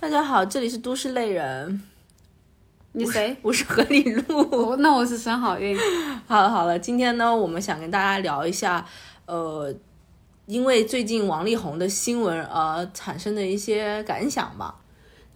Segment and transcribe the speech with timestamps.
[0.00, 1.82] 大家好，这里是都市类人，
[2.92, 3.36] 你谁？
[3.42, 4.76] 我是何里路。
[4.76, 5.76] 那我是沈好运。
[6.26, 8.86] 好了好了，今天呢，我们想跟大家聊一下，
[9.26, 9.74] 呃，
[10.46, 14.76] 因为最近王力宏的新闻而产生的一些感想吧。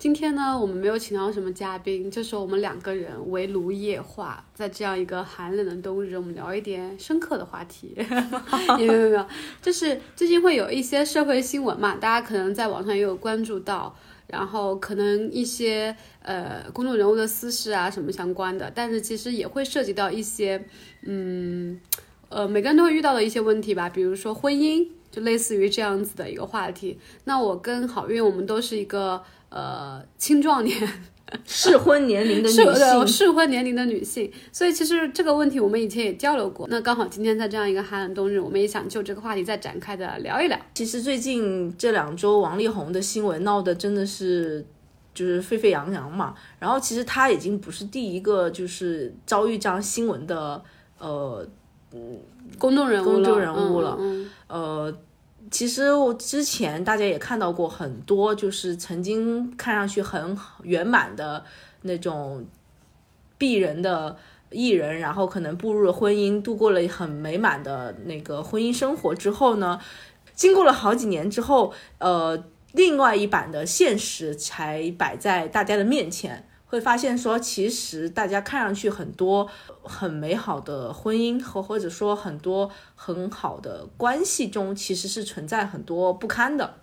[0.03, 7.95] 今天呢，我们没有请到什么嘉宾，就是我们两个人围炉夜话，在这样一个寒冷的冬日，我们聊一点深刻的话题。
[8.77, 9.25] 没有没有
[9.61, 13.95] 就是最近会有一些社会新闻嘛，大家可能在网上也有关注到，
[14.27, 20.66] 然后可能一些呃公众人物的私事啊什么相关的，但是其实也会涉及到一些
[21.03, 21.80] 嗯
[22.28, 26.98] 呃每个人都会遇到的一些问题吧，比如说婚姻，就类似于这样子的一个话题。
[27.23, 30.77] 那我跟好运，我们都是一个呃青壮年。
[31.47, 36.67] 适婚年龄的女性，适婚年龄的女性，所以其实这个问题我们以前也交流过。
[36.69, 40.58] 那刚好今天在这样一个寒冷冬日，我们也想就这个话题再展开的聊一聊。
[40.75, 44.62] 其实最近这两周王力宏的新闻闹得真的是
[45.14, 46.34] 就是沸沸扬扬嘛。
[46.58, 50.62] 然后其实他已经不是第一个就是遭遇这样新闻的
[50.98, 51.48] 呃
[52.58, 54.98] 公众人物了，公众人物了嗯嗯呃，
[55.53, 61.45] 其实我之前大家也看到过很多，就是曾经看上去很圆满的
[61.83, 62.45] 那种
[63.39, 64.17] 鄙人的
[64.50, 69.78] 艺人，然后可能步入了婚姻，度过了很美满的那个婚姻生活之后呢，
[70.34, 72.42] 经过了好几年之后，呃，
[72.73, 76.48] 另外一版的现实才摆在大家的面前。
[76.73, 79.47] 会发现说，其实大家看上去很多
[79.83, 86.77] 很美好的婚姻和或者说很多很好的关系中，其实是存在很多不堪的。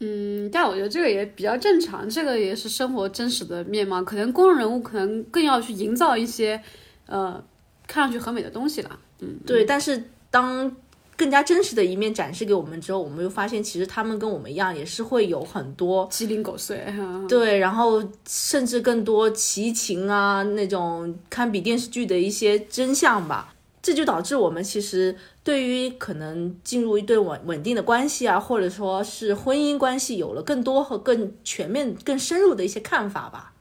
[0.00, 4.02] 嗯，但我觉得这个也比较正常，这个也是生活真实的面貌。
[4.02, 6.58] 可能公众人物可能更要去营造一些
[7.04, 7.44] 呃
[7.86, 8.98] 看上去很美的东西啦。
[9.20, 10.74] 嗯，对，但是当
[11.16, 16.84] 更加真实的一面展示给我们之后，我们又发现，其实他们跟我们一样，也是会有很多鸡零狗碎。
[17.28, 23.54] 对，然后甚至更多奇情啊，那种堪比电视剧的一些真相吧。
[23.80, 33.52] 这就导致我们其实对于可能进入一对稳稳定的关系啊，或者说是婚姻关系，有了更多和更全面、更深入的一些看法吧。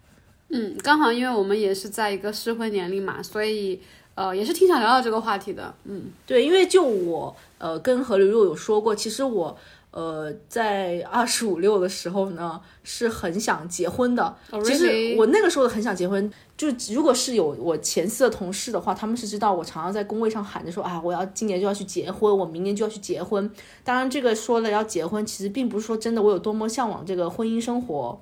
[0.50, 3.80] 嗯，刚好因为我们也是在一个适婚年龄嘛，所以
[4.16, 5.74] 呃也是挺想聊聊这个话题的。
[5.84, 9.56] 嗯，对，因为就我呃跟何刘若有说过，其实我
[9.92, 14.36] 呃在二十五六的时候呢是很想结婚的。
[14.52, 15.16] Oh, 其实？
[15.18, 23.50] 我那个时候很想结婚，就如果是有我前司的同事的话，他们是知道我常常在工位上喊着说啊，我要今年就要去结婚，我明年就要去结婚。
[23.84, 28.22] 当然，这个说了要结婚，其实并不是说真的我有多么向往这个婚姻生活。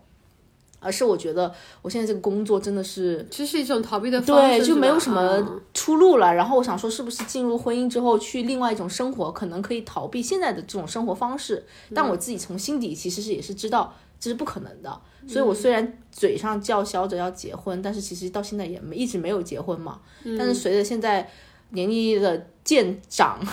[0.83, 1.51] 而是我觉得
[1.81, 6.33] 我现在这个工作真的是其实是一种逃避的方式，对，就没有什么嗯出路了。
[6.33, 11.65] 然后我想说，是不是进入婚姻之后去另外一种生活，可能可以逃避现在的这种生活方式？
[11.95, 15.01] 但我自己从心底其实是也是知道这是不可能的。
[15.25, 20.01] 所以我虽然嘴上叫嚣着要结婚，但是其实到现在也没一直没有结婚嘛。
[20.37, 21.29] 但是随着现在
[21.69, 23.47] 年龄的渐长，嗯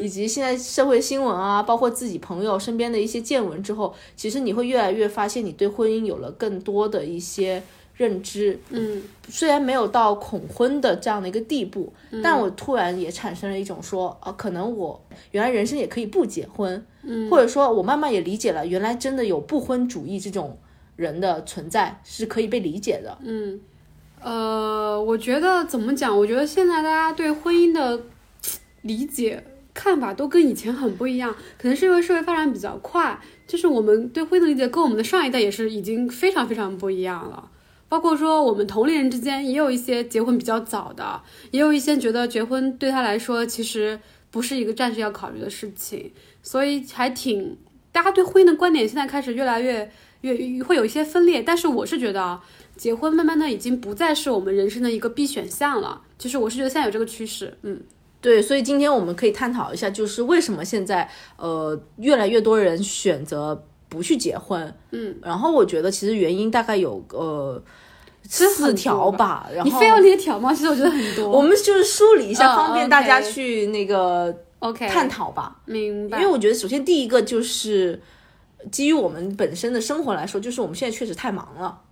[0.00, 7.62] 以及现在社会新闻啊，包括自己朋友身边的一些见闻之后，其实你会越来越发现，你对婚姻有了更多的一些
[7.96, 8.58] 认知。
[8.70, 11.90] 嗯虽然没有到恐婚的这样的一个地步，
[12.22, 20.58] 但我突然也产生了一种说，啊，可能我原来人生也可以不结婚，嗯或者说我慢慢也理解了，原来真的有不婚主义这种
[20.96, 23.16] 人的存在是可以被理解的。
[23.22, 23.58] 嗯，
[24.20, 26.14] 呃，我觉得怎么讲？
[26.14, 27.98] 我觉得现在大家对婚姻的
[28.82, 29.42] 理解、
[29.74, 37.50] 看法都跟以前很不一样，可能是因为社会发展比较快，就是我们对婚姻的理解跟我们的上一代也是已经非常非常不一样了。
[37.88, 41.20] 包括说我们同龄人之间也有一些结婚比较早的，
[41.50, 46.12] 也有一些觉得结婚对他来说其实不是一个暂时要考虑的事情，
[46.42, 47.56] 所以还挺
[47.92, 49.90] 大家对婚姻的观点现在开始越来越
[50.22, 51.42] 越会有一些分裂。
[51.42, 52.40] 但是我是觉得，
[52.76, 57.80] 结婚慢慢的已经不再是我们人生的一个必选项了，就是我是觉得现在有这个趋势，嗯。
[58.24, 61.06] 对，所以今天我们可以探讨一下，就是为什么现在
[61.36, 64.74] 呃越来越多人选择不去结婚。
[64.92, 67.62] 嗯，然后我觉得其实原因大概有呃
[68.26, 70.54] 四条吧吧，然后你非要列条吗？
[70.54, 71.28] 其实我觉得很多。
[71.28, 75.60] 我们就是梳理一下，嗯方便大家去那个 OK 探讨吧。
[75.66, 78.00] 明白，因为我觉得，首先第一个就是
[78.72, 81.82] 基于我们本身的生活来说，就是我们现在确实太忙了。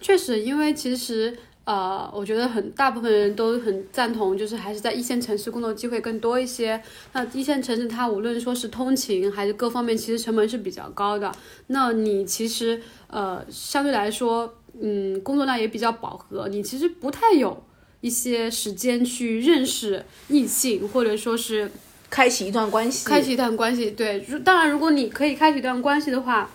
[0.00, 6.82] 确实，因为其实呃，我觉得很大部分人都很赞同，就是还是在一线城市工作机会更多一些。
[7.12, 11.30] 那一线城市它无论说是通勤还是各方面，其实成本是比较高的。
[11.68, 17.62] 那你其实呃相对来说，嗯，工作量也比较饱和，你其实不太有
[18.00, 21.70] 一些时间去认识异性，或者说是
[22.10, 23.92] 开启一段关系，开启一段关系。
[23.92, 26.50] 对，如当然，如果你可以开启一段关系的话，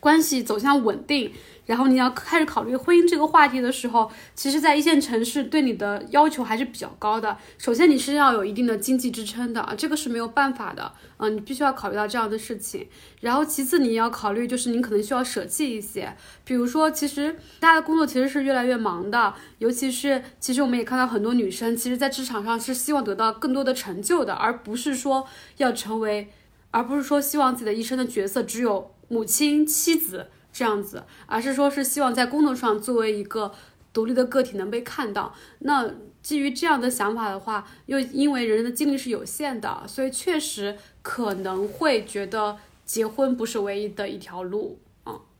[0.00, 1.30] 关系走向稳定，
[1.66, 7.36] 然后你要开始考虑婚姻这个话题的时候，其实，在一线城市对你的要求还是比较高的。
[7.58, 12.88] 首先，你是要有一定的经济支撑的，啊，这个是没有办法的，嗯、你必须要考虑到这样的事情。
[13.20, 25.26] 然后，其次你要考虑就是你可能需要舍弃一些，比如说，其实大家的工作其实是越来越忙的，尤其是其实我们也看到很多女生，其实在职场上是希望得到更多的成就的，而不是说
[25.58, 26.28] 要成为，
[26.70, 33.52] 而不是说希望自己的一生的角色只有母亲、妻子这样子，而是说是希望在工作上作为一个
[33.92, 35.34] 独立的个体能被看到。
[35.60, 35.90] 那
[36.22, 44.78] 基于这样的想法的话，又因为人的精力是有限的，所以确实可能会觉得结婚不是唯一的一条路。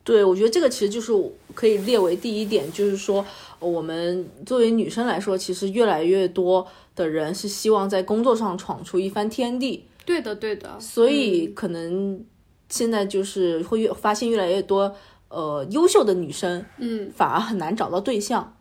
[0.03, 1.13] 对，我觉得这个其实就是
[1.55, 3.25] 可以列为第一点，就是说
[3.59, 6.67] 呃我们作为女生来说，其实越来越多
[6.97, 10.81] 的人是希望在工作上闯出一番天地，对的，对的。
[10.81, 12.25] 所以可能
[12.71, 14.95] 现在就是会越发现越来越多
[15.29, 18.57] 呃优秀的女生，嗯，反而很难找到对象。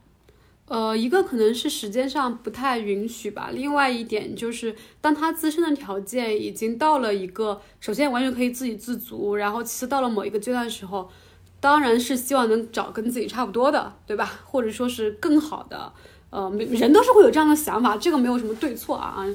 [0.67, 11.09] 呃，一个可能是时间上不太允许吧，另外一点就是，当他自身的条件已经到了一个，首先完全可以自给自足，然后其次到了某一个阶段的时候，
[11.59, 14.41] 当然是希望能找跟自己差不多的，对吧？
[14.45, 15.91] 或者说是更好的，
[16.29, 19.25] 呃，每人都是会有这样的想法，这个没有什么对错啊，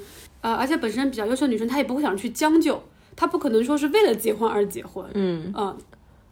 [0.41, 2.81] 呃，而且本身比较优秀的女生，她也不会想去将就，
[3.17, 5.79] 她不可能说是为了结婚而结婚，嗯，嗯，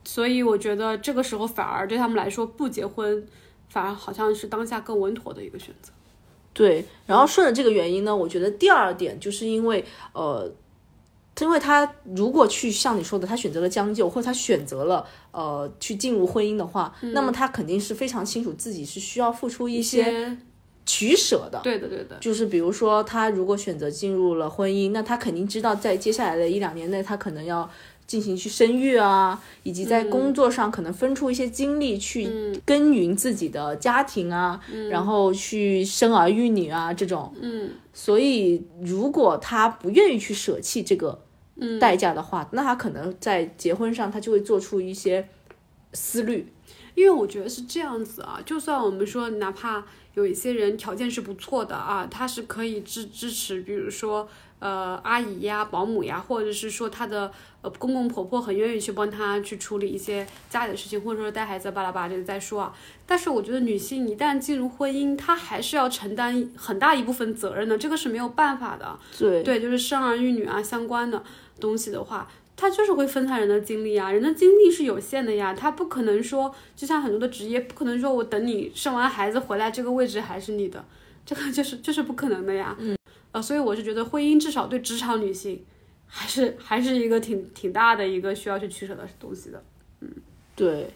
[0.04, 3.26] 所以我觉得这个时候反而对他们来说不结婚，
[3.68, 5.92] 反而好像是当下更稳妥的一个选择。
[6.54, 9.82] 对，然后顺着这个原因呢，我觉得第二点就是因为
[10.12, 10.52] 呃，
[11.40, 20.38] 因为他如果去像你说的，他选择了将就，或者他选择了呃去进入婚姻的话，那么他肯定是非常清楚自己是需要付出一些些
[20.84, 21.60] 取舍的。
[21.62, 27.68] 对的，对的，就是比如说，他如果选择进入了婚姻，那他肯定知道在接下来的一两年内，他可能要
[28.06, 32.28] 进行去生育啊，以及在工作上可能分出一些精力去
[32.66, 37.32] 耕耘自己的家庭啊，然后去生儿育女啊这种。
[37.40, 41.22] 嗯，所以如果他不愿意去舍弃这个
[41.80, 45.28] 代价的话，那他可能在结婚上他就会做出一些
[45.92, 46.52] 思虑。
[46.94, 49.82] 因为我觉得是这样子啊，就算我们说哪怕
[50.14, 54.28] 有一些人条件是不错的啊，他是可以支支持，比如说
[54.58, 57.32] 呃阿姨呀、保姆呀，或者是说他的
[57.62, 62.74] 呃公公婆婆很愿意去帮他去处理一些家里的事情，或者说带孩子巴拉巴拉这个再说啊。
[63.06, 68.98] 但是我觉得女性一旦进入婚姻，她还是要承担很大一部分责任的，这个是没有办法的。
[69.18, 71.22] 对对，就是生儿育女啊相关的
[71.58, 72.28] 东西的话，
[72.62, 80.84] 它就是会分散人的精力啊，人的精力是有限的呀，他不可能说，就像很多的职业，不可能说我等你生完孩子回来，这个位置还是你的，
[81.26, 82.76] 这个就是就是不可能的呀。
[82.78, 82.96] 嗯，
[83.32, 85.60] 呃，所以我是觉得婚姻至少对职场女性，
[86.06, 89.60] 还是还是一个挺挺大的一个需要去取舍的东西的。
[90.00, 90.08] 嗯
[90.54, 90.88] 对，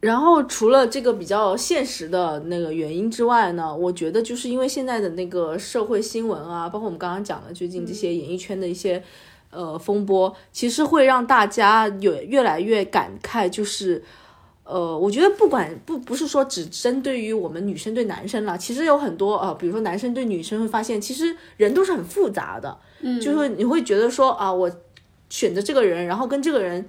[0.00, 9.02] 然后除了这个比较现实的那个原因之外呢，我觉得就是因为现在的那个社会新闻啊，包括我们刚刚讲的最近这些演艺圈的一些
[9.50, 14.02] 呃风波，其实会让大家有越来越感慨，就是。
[14.62, 24.70] 呃，我觉得不管不不是说只针对于我们女生对男生了，其实有很多呃，比如说男生对女生会发现，其实人都是很复杂的，嗯，就是你会觉得说啊，我
[25.28, 26.88] 选择这个人，然后跟这个人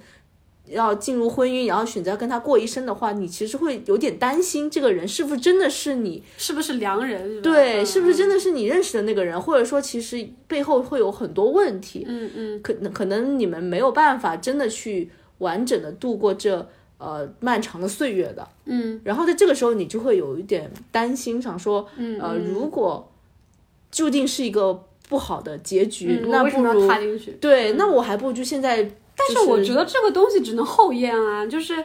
[0.72, 7.40] 要进入婚姻，然后选择跟他过一生的话，你其实会有点担心这个人是不是真的是你，是不是良人？
[7.42, 16.66] 对，嗯是不是真的是你认识的那个人，或者说其实背后会有很多问题，嗯嗯，可能可能你们没有办法真的去完整的度过这
[16.98, 23.12] 呃漫长的岁月的，嗯，然后在这个时候你就会有一点担心，想说，嗯呃，如果
[23.90, 27.32] 注定是一个不好的结局，那不如踏进去？
[27.32, 31.84] 对，那我还不如就现在，但是我觉得这个东西只能后验啊，就是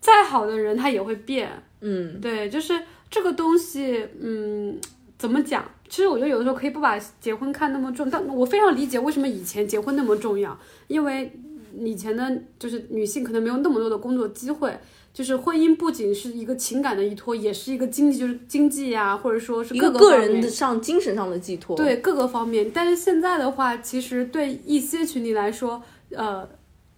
[0.00, 2.80] 再好的人他也会变，嗯，对，就是
[3.10, 4.78] 这个东西，嗯，
[5.18, 5.64] 怎么讲？
[5.88, 10.58] 其实我觉得有的时候可以不把结婚看那么重，但我非常理解为什么以前结婚那么重要，
[10.88, 11.32] 因为
[11.78, 14.76] 以前的就是女性可能没有那么多的工作机会。
[15.16, 22.70] 就是婚姻不仅是一个情感的依托，也是一个经济，就是经济呀、或者说是一个个人的上精神上的寄托，对各个方面。
[22.70, 26.46] 但是现在的话，其实对一些群体来说，呃，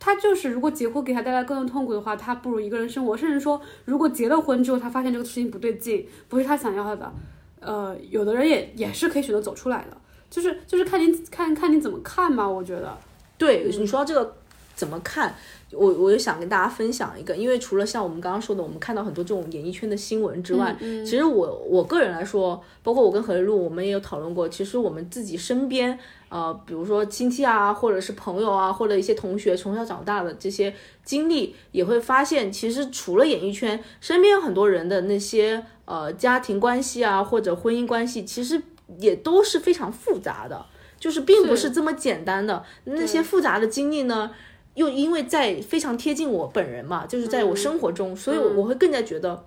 [0.01, 3.17] 他就是如果结婚给他带来更多痛苦的话，他不如一个人生活。
[3.17, 7.13] 甚至说，如果结了婚之后，他发现这个事情不对劲，不是他想要的，
[7.61, 9.97] 呃，有的人也也是可以选择走出来的。
[10.29, 12.99] 就是就是看您看看你怎么看吧，我觉得。
[13.37, 14.35] 对，你说到这个
[14.75, 15.37] 怎么看？
[15.73, 25.99] 我我就想跟大家分享一个，因为除了像我们刚刚说的，我们看到很多这种演艺圈的新闻之外，嗯其实我我个人来说，包括我跟何丽露，我们也有讨论过，其实我们自己身边，
[26.31, 38.63] 呃，比如说亲戚啊，或者是朋友啊，或者一些同学从小长大的这些经历，也会发现，其实除了演艺圈，身边有很多人的那些呃家庭关系啊，或者婚姻关系，其实
[38.99, 40.65] 也都是非常复杂的，
[40.99, 41.71] 就是并不是。
[41.71, 42.65] 这么简单的。
[42.85, 44.31] 那些复杂的经历呢，
[44.79, 49.45] 又因为在非常贴近我本人嘛，就是在我生活中，所以我我会更加觉得。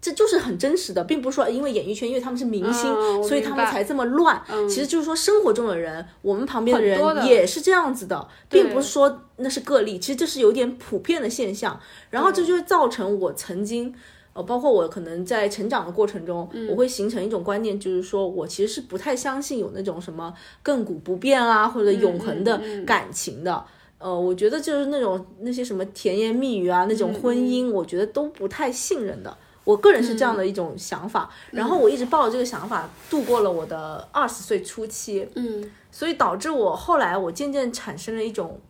[0.00, 4.40] 这就是很真实的，并不是说因为演艺圈，因为他们是明星，嗯所以他们才这么乱。
[4.68, 11.80] 其实就是说生活中的人，我们旁边的人也是这样子的，并不是说那是个例，其实这是有点普遍的现象。
[12.10, 13.92] 然后这就会造成我曾经，
[14.34, 20.32] 呃，包括我可能在成长的过程中，嗯我会形成一种观念，就是说我其实是不太相信有那种什么
[20.64, 23.64] 亘古不变啊，或者永恒的嗯感情的。
[23.98, 29.36] 呃，我觉得就是那种那些什么甜言蜜语啊，那嗯种婚姻，我觉得都不太信任的。
[29.64, 35.70] 我个人是这样的一种想法，然后我一直抱着这个想法度过了我的二十岁初期，嗯。
[35.90, 38.60] 所以导致我后来我渐渐产生了一种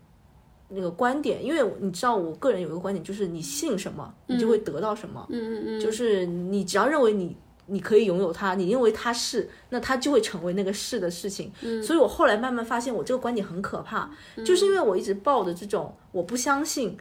[0.68, 7.36] 那个观点，因为你知道我个人有一个观点，就是你信什么，你就会得到什么，嗯嗯嗯，就是你只要认为你
[7.68, 11.52] 你可以拥有它，你认为它是，那它就会成为那个是的事情。
[11.62, 11.82] 嗯。
[11.82, 14.10] 所以我后来慢慢发现，我这个观点很可怕，
[14.44, 16.96] 就是因为我一直抱着这种我不相信，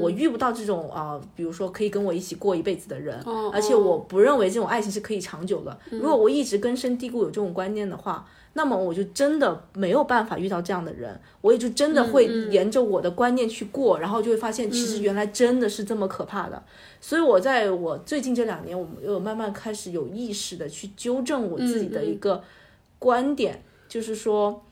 [0.00, 5.78] 我遇不到这种啊、呃比如说可以跟我一起过一辈子的人，哦而且我不认为这种爱情是可以长久的。
[5.90, 16.62] 如果我一直根深蒂固有这种观念的话，那么我就真的没有办法遇到这样的人，我也就真的会沿着我的观念去过，然后就会发现其实原来真的是这么可怕的。
[17.00, 22.44] 所以我在我最近这两年，我有慢慢开始有意识的去纠正我自己的一个
[22.98, 24.62] 观点，就是说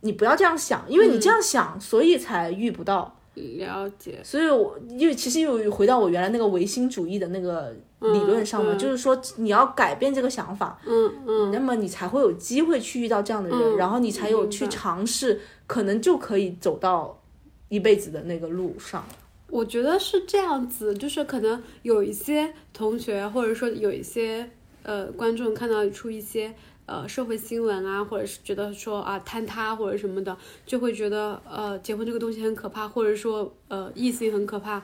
[0.00, 3.16] 你不要这样想，因为你这样想，所以才遇不到。
[3.34, 8.78] 了解，所以我因为其实又回到我原来那个唯心主义的那个理论上嘛，嗯。
[8.78, 17.20] 就是说你要改变这个想法，嗯嗯，那么你才会有机会去遇到这样的人，嗯然后你才有去尝试，可能就可以走到
[17.68, 19.04] 一辈子的那个路上。
[19.50, 24.50] 我觉得是这样子，就是可能有一些同学，或者说有一些
[24.82, 26.54] 呃观众看到出一些
[26.86, 30.36] 呃社会新闻啊，或者是觉得说啊坍塌或者什么的，
[30.66, 34.82] 就会觉得呃结婚这个东西很可怕，或者说呃异性很可怕。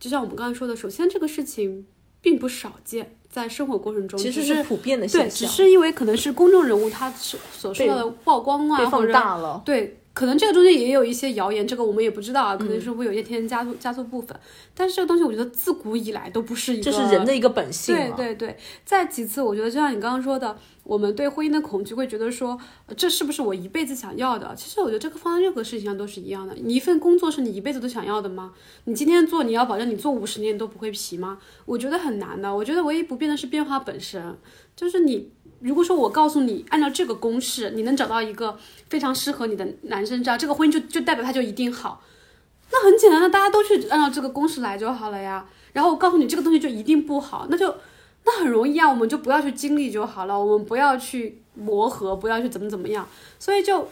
[0.00, 1.86] 就像我们刚才说的，首先这个事情
[2.20, 9.62] 并不少见，在生活过程中，其实是普遍的，现象，只是因为可能是公众人物他所所受到的曝光啊，被放或者大了。
[9.64, 14.38] 对，可能这个中间也有一些谣言，这个我们也不知道啊，可嗯能是会有一些添加加速部分。
[14.72, 18.12] 但是这个东西，我觉得自古以来都不是一个，这是人的一个本性对。
[18.16, 18.56] 对对。
[18.84, 22.56] 再其次，我觉得就像你刚刚说的，我们对婚姻的恐惧会觉得说，
[22.86, 24.54] 呃这是不是我一辈子想要的？
[24.56, 26.54] 其实我觉得这个放在任何事情上都是一样的。
[26.54, 28.52] 你一份工作是你一辈子都想要的吗？
[28.84, 31.38] 你今天做，你要保证你做五十年都不会疲吗？
[31.64, 32.54] 我觉得很难的。
[32.54, 34.36] 我觉得唯一不变的是变化本身，
[34.76, 35.32] 就是你。
[35.68, 38.58] 如果说我告诉你，按照这个公式，你能找到一个
[38.90, 42.02] 非常适合你的男生，这样这个婚姻就就代表他就一定好，
[42.70, 45.46] 那很简单的，大家都去按照这个公式来就好了呀。
[45.72, 47.74] 然后我告诉你这个东西就一定不好，那就
[48.24, 53.08] 那很容易啊，我们就不要去经历就好了，我们不要去磨合，不要去怎么怎么样。
[53.38, 53.88] 所以就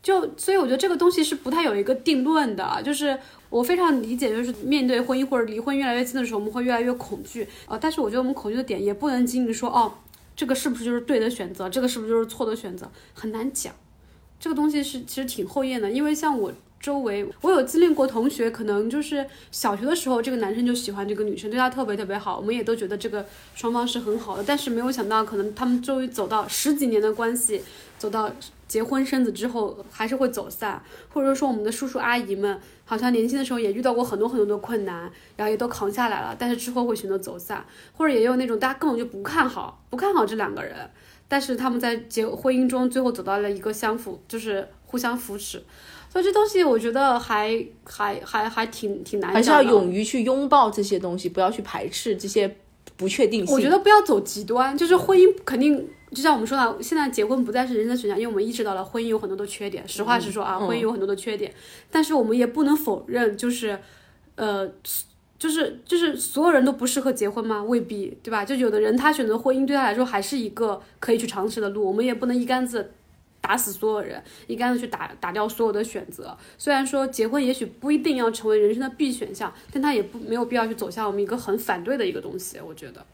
[0.00, 3.18] 就所以我觉得这个东西是不太有一个定论的，就是
[3.50, 9.92] 我非常理解，就是面对婚姻或者离婚越来越近的时候，我们会越来越恐惧啊、但是我觉得我们恐惧的点也不能仅仅说哦，
[10.38, 13.74] 这个是不是就是对的选择，这个是不是就是错的选择，很难讲。
[14.38, 23.26] 这个东西是其实挺后验的，因为像我周围，我有经历过同学，可能就是小学的时候，这个男生就喜欢这个女生，对她特别特别好，我们也都觉得这个
[23.56, 27.60] 双方是很好的，但是没有想到，可能他们终于走到十几年的关系，
[27.98, 28.30] 走到
[28.68, 37.64] 结婚生子之后，还是会走散，或者说我们的叔叔阿姨们，好像年轻的时候也遇到过很多很多的困难，然后也都扛下来了，但是之后会选择走散，
[37.96, 40.76] 或者也有那种大家根本就不看好，不看好这两个人。
[41.30, 45.62] 但是他们在结婚姻中最后走到了一个相扶，就是互相扶持，
[46.10, 49.30] 所以这东西我觉得还还还还挺挺难。
[49.32, 52.56] 还是要勇于去拥抱这些东西，不要去排斥这些
[52.96, 53.54] 不确定性。
[53.54, 59.86] 我觉得不要走极端，就是婚姻肯定就像我们说的，现在结婚不再是人生的选项，因为我们意识到了婚姻有很多的缺点。
[59.86, 61.52] 实话实说啊，婚姻有很多的缺点，
[61.90, 63.78] 但是我们也不能否认，就是
[64.36, 64.70] 呃。
[65.38, 67.62] 就是就是所有人都不适合结婚吗？
[67.62, 68.44] 未必，对吧？
[68.44, 72.90] 就有的人他选择婚姻对他来说还是一个可以去尝试的路，我们也不能一竿子
[73.40, 76.36] 打死所有人，一竿子去打打掉所有的选择。
[76.58, 82.58] 虽然说结婚也许不一定要成为人生的必选项，但他也不没有必要去走向我们一个很反对的一个东西。
[82.58, 83.06] 我觉得，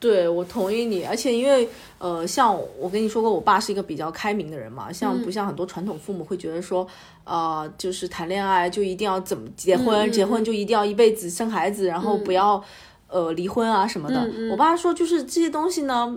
[0.00, 6.86] 对，我同意你，而且因为呃，像我跟你说过，我爸是一个比较开明的人嘛，像不像很多传统父母会觉得说，
[7.24, 12.62] 呃，就是谈恋爱就一定要怎么结婚，结婚就一定要一辈子生孩子，然后不要
[13.08, 14.30] 呃离婚啊什么的。
[14.50, 16.16] 我爸说，就是这些东西呢。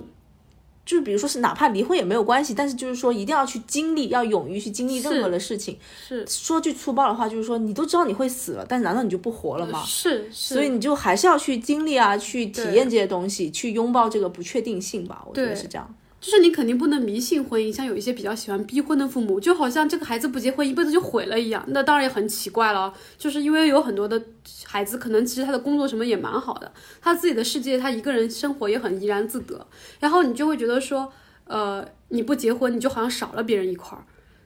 [0.86, 5.78] 就是比如说是哪怕离婚也没有关系，但是就是说一定要去经历，要勇于去经历任何的事情。
[6.08, 9.84] 是说句粗暴的话，就是说你都知道你会死了，但是难道你就不活了吗？
[9.86, 15.24] 是，是所以你就还是要去经历啊，去体验这些东西，去拥抱这个不确定性吧。
[15.30, 15.96] 我觉得是这样。
[16.22, 22.94] 就是你肯定不能迷信婚姻，像有一些比较喜欢逼婚的父母，就好像这个孩子不结婚一辈子就毁了一样，那当然也很奇怪了。
[23.18, 24.22] 就是因为有很多的
[24.64, 29.66] 孩子，可能其实他的工作什么也蛮好的，他自己的世界他一个人生活也很怡然自得，
[30.00, 31.12] 然后你就会觉得说，
[31.46, 34.06] 呃，你不结婚你就好像少了别人一块儿，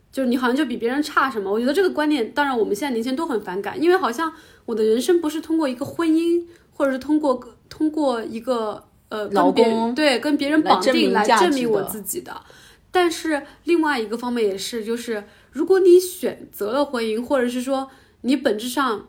[0.10, 1.52] 就是你好像就比别人差什么。
[1.52, 4.32] 我觉得这个观念，当然我们现在年轻人都很反感，因为好像
[4.66, 8.86] 我的人生不是通过一个婚姻，或者是通过通过一个。
[9.10, 12.42] 呃，老公对跟别人绑定来证明我自己的，
[12.92, 17.90] 但是另外一个方面也是，就是如果你选择了婚姻，或者是说
[18.22, 19.08] 你本质上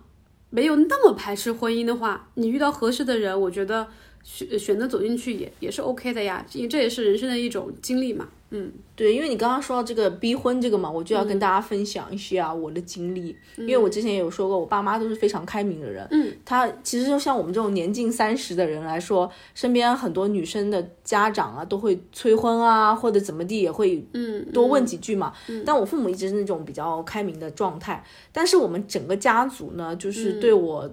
[0.51, 3.89] 没有那么排斥婚姻的话，你遇到合适的人，我觉得
[4.27, 8.29] 选选择走进去也也是 OK 的呀，因为这也是人生的一种经历嘛。
[8.51, 13.37] 嗯，对，因为你刚刚说到这个逼婚这个嘛，我就要跟大家分享一下我的经历。
[13.57, 16.07] 因为我之前也有说过，我爸妈都是非常开明的人。
[16.11, 25.33] 嗯，他其实就像我们这种年近三十的人来说，身边很多女生的家长啊，都会催婚啊，或者怎么地也会嗯多问几句嘛。
[25.65, 30.89] 但我父母一直是那种比较开明的状态，但是我们整个家族呢，就是对我。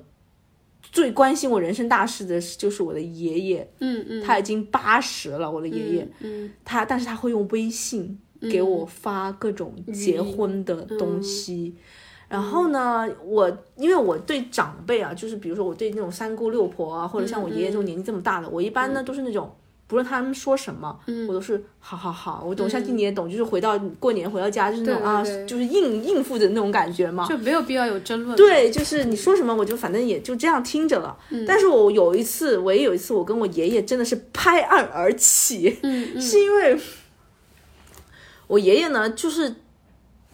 [0.93, 11.75] 最关心我人生大事的就是我的爷爷，嗯嗯，他已经八十了，我的爷爷，嗯，他但是他会用微信给我发各种结婚的东西，
[12.29, 19.51] 然后呢，我因为我对长辈啊，就是比如说我对那种三姑六婆啊，或者像我爷爷这种年纪这么大的，我一般呢都是那种。
[19.93, 20.97] 不论他们说什么，
[21.27, 28.35] 我都是好好好，我懂，相信你也懂，就是回到过年回到家就是那种啊，就是应应付的那种感觉嘛，就没有必要有争论。
[28.35, 31.15] 对，就是你说什么我就反正也就这样听着了。
[31.47, 36.75] 但是我有一次，唯一有一次，我跟我爷爷真的是拍案而起，嗯，是因为
[38.47, 39.53] 我爷爷呢，就是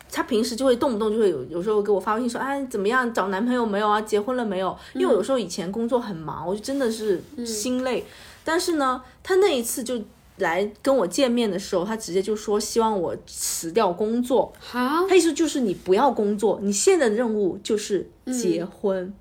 [0.10, 4.74] 他平时就会动不动就会有有时候给我发微信说，哎怎么样，找男朋友没有啊，结婚了没有？
[4.94, 8.06] 因为我有时候以前工作很忙，我就真的是心累。
[8.52, 10.02] 但是呢，他那一次就
[10.38, 14.52] 来跟我见面的时候，他直接就说希望我辞掉工作。
[14.60, 19.14] 好，他意思就是你不要工作，你现在的任务就是结婚。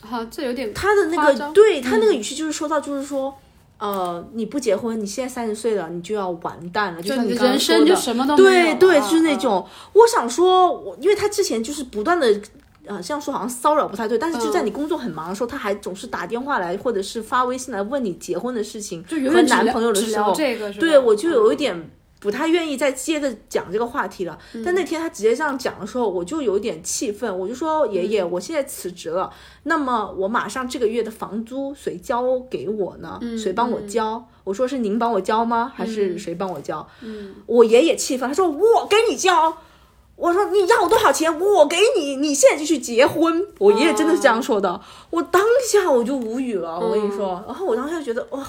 [0.00, 3.36] 好，这有点他的那个，对他那个语气就是说到，就是说，
[3.76, 8.34] 呃，你不结婚，你现在三十岁了，你就要完蛋了，就像你人生就什么都。
[8.34, 12.40] 对对，就是那种，我想说，我因为他之前就是不断的。
[12.90, 20.34] 啊，这样说好像骚扰不太对，但是就在你工作很忙的时候，他还总是打电话来，或者是发微信来问你结婚的事情和男朋友的时候，
[20.80, 24.38] 对我就有一点不太愿意再接着讲这个话题了。
[24.64, 33.18] 但那天他直接这样讲的时候，我就有点气愤，我就说爷爷，我现在辞职了，那么我马上这个月的房租谁交给我呢？
[33.38, 34.22] 谁帮我交？
[34.44, 35.72] 我说是您帮我交吗？
[35.74, 36.86] 还是谁帮我交？
[37.00, 39.56] 嗯，我爷爷气愤，他说我给你交。
[40.20, 43.42] 我说你要多少钱，我给你，你现在就去结婚。
[43.56, 44.78] 我爷爷真的是这样说的，
[45.08, 46.78] 我当下我就无语了。
[46.78, 48.46] 我跟你说，然后我当下觉得哇，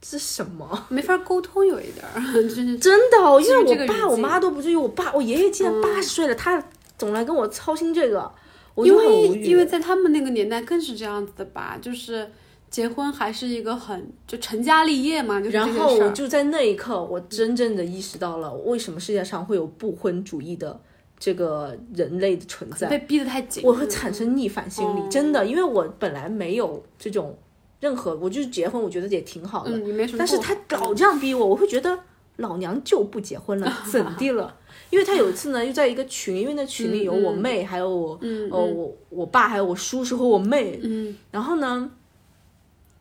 [0.00, 0.86] 这是什么？
[0.88, 2.48] 没法沟通，有一点儿，真
[2.80, 6.64] 真的，因为我爸我妈都不至于，我爸我爷爷竟然八十岁了，他
[6.96, 8.32] 总来跟我操心这个，
[8.74, 9.44] 我就很无语。
[9.44, 12.26] 因为在他们那个年代更是这样子的吧，就是
[12.70, 20.80] 结婚还是一个很就成家立业嘛，就是然后我就在那一刻，我真正的意识到了为什么世界上会有不婚主义的。
[21.22, 22.88] 这个人类的存在。
[22.88, 27.38] 被逼得太紧，我会产生逆反心理，真的，因为我本来没有这种
[27.78, 29.70] 任何，我就是结婚，我觉得也挺好的，
[30.18, 31.96] 但是他老这样逼我，我会觉得
[32.38, 34.58] 老娘就不结婚了， 怎地了？
[34.90, 41.88] 因为他有一次呢，又在一个群，因为那群里有我妹，还有我，呃，我我爸，还有我叔叔和我妹，嗯，然后呢，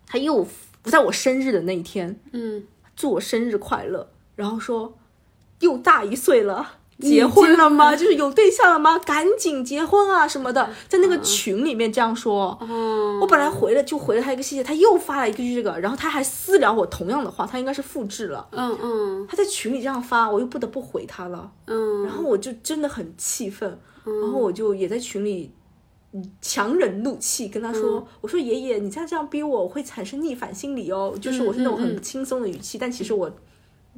[0.05, 0.45] 他又
[0.84, 2.63] 不在我生日的那一天，嗯，
[2.95, 4.93] 祝我生日快乐，然后说
[5.62, 6.77] 又大一岁了。
[7.01, 7.95] 结婚了吗？
[7.95, 8.97] 就是有对象了吗？
[8.99, 12.57] 赶紧结婚啊什么的，在那个群里面这样说。
[13.19, 18.47] 我本来回了就回了他一个谢谢，他又发了一句这个，然后他还私聊我同样的话，他应该是复制了。
[18.51, 21.51] 嗯嗯，他在群里这样发，我又不得不回他了。
[21.67, 25.51] 嗯，然后我就真的很气愤，然后我就也在群里
[26.41, 31.15] 强忍怒气跟他说：“我说爷爷，你再这样逼我，我会产生逆反心理哦。
[31.21, 33.31] 就是我是那种很轻松的语气，但其实我。”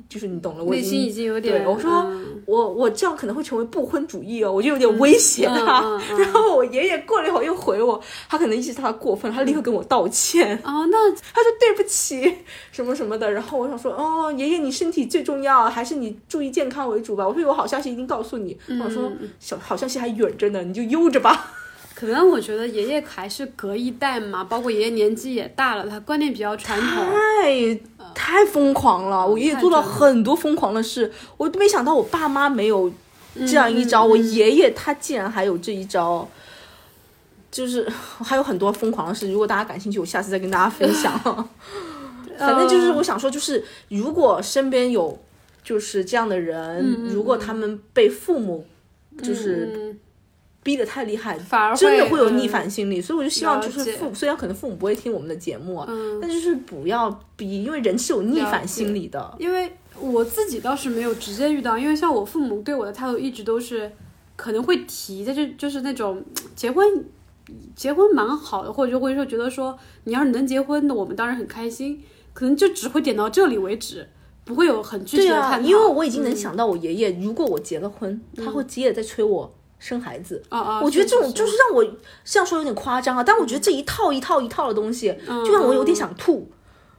[0.09, 5.81] 就是你懂了，我已内心已经经有点，对我说嗯我我这样可能会成为不婚主义哦，我就有点威胁他。
[5.81, 10.55] 嗯嗯嗯 然后我爷爷过了一会儿又回我，他可能意识到他过分了，他立刻跟我道歉。
[10.63, 12.39] 哦，那他说对不起，
[12.71, 13.31] 什么什么的。
[13.31, 17.27] 然后我想说，哦，爷爷你身体最重要，还是你注意健康为主吧。
[17.27, 18.57] 我说有好消息一定告诉你。
[18.83, 21.51] 我说小好消息还远着呢，你就悠着吧。
[21.95, 26.89] 可能我觉得爷爷还是隔一代嘛，包括爷爷年纪也大了，他观念比较传统。
[26.89, 27.79] 太
[28.15, 32.91] 太疯狂了，我爷爷做了很多疯狂的事，我都没想到我爸妈没有
[33.35, 36.27] 这样一招，我爷爷他竟然还有这一招。
[37.51, 41.13] 就是还有很多疯狂的事，如果大家感兴趣，我下次再跟大家分享。
[42.39, 45.15] 反正就是我想说，就是如果身边有
[45.63, 48.65] 就是这样的人，如果他们被父母
[49.21, 49.99] 就是嗯
[50.63, 55.85] 逼得太厉害，反而真的会会有逆嗯反心理，所以我就希望就是父，虽然可能父母不会听我们的节目
[56.21, 59.35] 但就是不要逼，因为人是有逆反心理的。
[59.37, 63.91] 因为我自己倒是没有直接遇到，因为像我父母对我的态度一直都是
[64.35, 66.23] 可能会提，但是就是那种
[66.55, 67.05] 结婚。
[67.75, 74.07] 结婚蛮好的，或者就会说觉得说你要是能结婚，的我们当然很开心，可能就只会点到这里为止，
[74.45, 75.67] 不会有很具体对啊，的探讨。
[75.67, 80.41] 因为我已经能想到我爷爷，如果我结了婚，他会接着再催我生孩子。
[80.47, 81.83] 啊啊，我觉得这种就是让我
[82.23, 85.13] 这样说有点夸张啊，但我觉得这一套一套一套的东西，
[85.45, 86.49] 就让我有点想吐。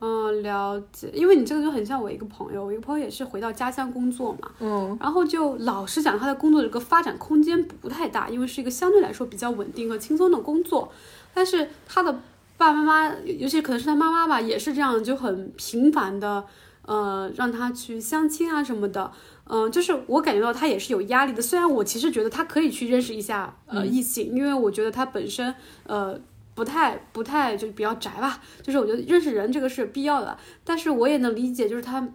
[0.00, 10.92] 嗯，了解，因为你这个就很像我一个朋友，我一个朋友也是回到家乡工作嘛，嗯，然后就老实讲，他的工作这个发展空间不太大，因为是一个相对来说比较稳定和轻松的工作，
[11.32, 12.12] 但是他的
[12.58, 16.44] 爸爸妈妈，尤其可能是他妈妈吧，也是这样，就很频繁的，
[16.84, 19.10] 呃，让他去相亲啊什么的，
[19.46, 21.42] 嗯、就是我感觉到他也是有压力的。
[21.42, 25.54] 虽然我其实觉得他可以去认识一下呃异性，因为我觉得他本身
[25.84, 26.18] 呃
[26.54, 32.08] 不太不太就比较宅吧，就是我觉得认识人这个是有必要的，但是我也能理解，就是他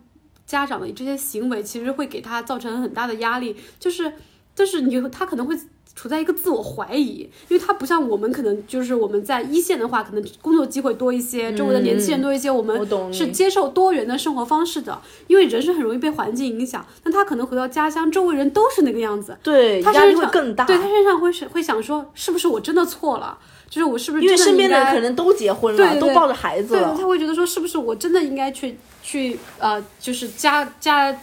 [0.46, 4.14] 家长的这些行为其实会给他造成很大的压力，就是
[4.56, 5.58] 就是你他可能会。
[6.00, 14.98] 处在一个自我怀疑，因为他不像我们，可能就是我们在一线的话，可能工作机会多一些，周围的年轻人多一些，我我们是接受多元的生活方式的。
[15.28, 20.64] 因为人是很容易被环境影响，但他可能回到家乡，周围人都是那个样子，对，他身上会更大。
[20.64, 23.38] 对他身上会是会想说，是不是我真的错了？
[23.70, 26.96] 就是我是不是因为身边的人可能都结婚了，对对对都抱着孩子对，了。
[26.98, 31.14] 他会觉得说，是不是我真的应该去去呃，就是加加，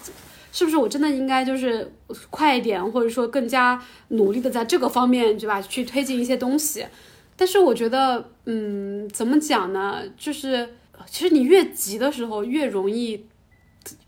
[0.57, 1.92] 是不是我真的应该就是
[2.31, 5.61] 快一点，或者说更加努力的在这个方面，对吧？
[5.61, 6.83] 去推进一些东西。
[7.37, 10.03] 但是我觉得，嗯，怎么讲呢？
[10.16, 10.66] 就是
[11.05, 13.27] 其实你越急的时候，越容易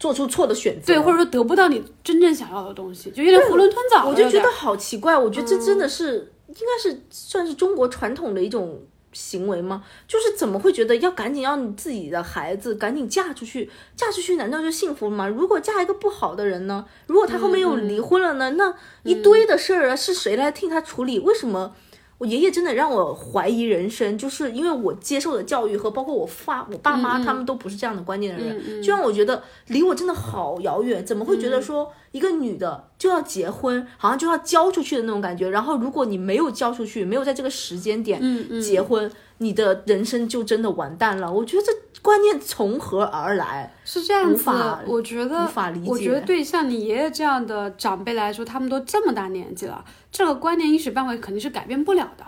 [0.01, 4.09] 做出错的选择，对，或者说得不到你真正想要的东西，就有点囫囵吞枣。
[4.09, 8.81] 我就觉得好奇怪，我觉得这真的嗯是、应该是算是中国传统的一种
[9.13, 9.83] 行为吗？
[10.07, 13.71] 就是怎么会觉得要赶紧让你自己的孩子赶紧嫁出去？
[13.97, 15.27] 嫁出去难道就幸福了吗？
[15.27, 16.85] 如果嫁一个不好的人呢？
[17.07, 18.51] 如果他后面又嗯离婚了呢？
[18.51, 21.19] 那一堆的事儿啊，是谁来替他处理？
[21.19, 21.75] 为什么？
[22.19, 31.07] 我爷爷真的让我怀疑人生，就是因为我接受的教育和包括我爸、我爸嗯妈他们都不是这样的观念的人，就让我觉得离我真的好遥远。
[31.07, 35.49] 怎么会嗯觉得说一个女的就要结婚，好像就要交出去的那种感觉？
[35.51, 41.33] 然后如果你没有交出去，没有在这个时间点嗯结婚，你的人生就真的完蛋了。
[41.33, 43.75] 我觉得这观念从何而来？
[43.85, 52.25] 是这样子无法，我觉得无法理解我觉得对像你爷爷这样的长辈来说，他们都这么大年纪了，这个观念一时半会肯定是改变不了的。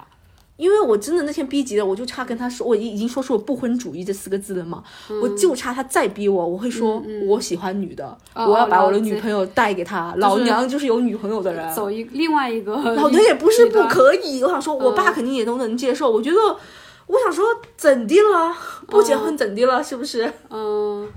[0.61, 4.85] 因为我真的那天逼急了，我就差跟他说，我已已经说出了不婚主义这四个字了嘛，
[5.23, 11.75] 我就差他再逼我，我会说、我喜欢女的，哦我要把我的女朋友带给他，老娘就是有女朋友的人。
[11.75, 16.11] 走一另外一个 老娘也不是不可以，我想说，我爸肯定也都能接受。
[16.11, 16.37] 我觉得，
[17.07, 17.45] 我想说，
[17.77, 18.55] 怎的了？
[18.87, 19.83] 不结婚怎的了？
[19.83, 20.31] 是不是？
[20.51, 21.09] 嗯，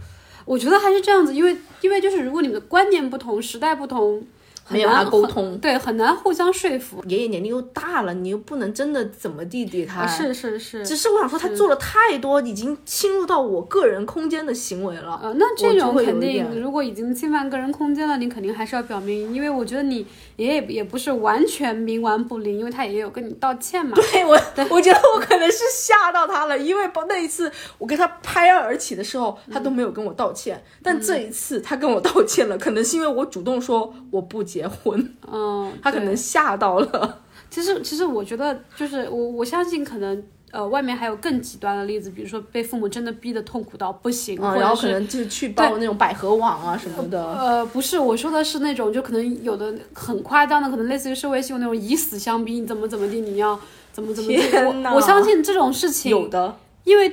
[0.45, 4.23] 我觉得还是这样子，因为因为就是如果你们的观念不同，时代不同，很
[4.69, 7.03] 没有办法难沟通对，很难互相说服。
[7.07, 10.01] 爷爷年龄又大了，你又不能真的怎么地地他。
[10.01, 15.19] 啊，是是是，只是我想说，他做了太多已经侵入到我个人空间的行为了。
[15.21, 20.05] 呃，那这种肯定，如果已经侵犯个人空间了，你肯定还是要表明，因为我觉得你
[20.37, 23.97] 爷爷也不是完全冥顽不灵，因为他也有跟你道歉嘛。
[24.11, 24.31] 对我，
[24.69, 37.19] 我觉得我可能是吓到他了，因为包那一次我跟他拍案而起的时候，他都没有跟我道歉，但这一次他跟我道歉了，可能是因为我主动说我不结婚，嗯， 他可能吓到了。
[37.49, 47.23] 其实，其实我觉得，就是我我相信，可能呃，外面还有更极端的例子，比如说被父母真的逼得痛苦到不行，然后可能就是去报那种百合网啊什么的。
[47.33, 53.59] 呃，不是，我说的是那种，就可能有的很夸张的，可能类似于社会新闻那种以死相逼，你怎么怎么地，你要
[53.91, 54.39] 怎么怎么地。
[54.57, 57.11] 我我相信这种事情，有的，因为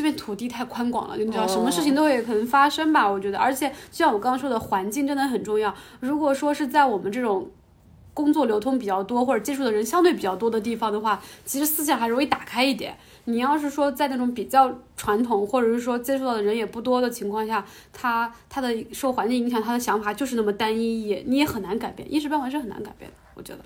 [0.00, 3.06] 这这片土地太宽广了，你知道，哦什么事情都有可能发生吧？
[3.06, 5.74] 我觉得，而且就像我刚刚说的，环境真的很重要。
[6.00, 7.50] 如果说是在我们这种
[8.14, 12.96] 工作流通比较多或者接触的人相对比较多的地方的话，其实思想还容易打开一点。
[13.26, 23.60] 你要是说在那种比较传统，或者是说接触到的人也不多的情况下，他他的受环境影响，他的想法就是那么单一，也你也很难改变，一时半会是很难改变的，我觉得。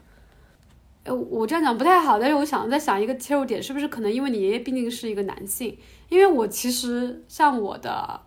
[1.04, 5.76] 呃，我这样讲不太好，但是我想在想一个切入点，是不是可能因为你爷爷毕竟是一个男性？
[6.08, 8.20] 因为我其实像我的，